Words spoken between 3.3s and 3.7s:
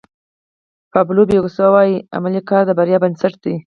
دی.